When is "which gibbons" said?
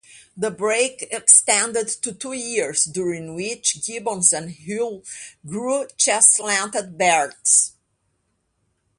3.35-4.33